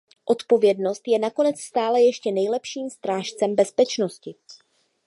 Odpovědnost 0.25 1.01
je 1.07 1.19
nakonec 1.19 1.59
stále 1.59 2.01
ještě 2.01 2.31
nejlepším 2.31 2.89
strážcem 2.89 3.55
bezpečnosti. 3.55 4.35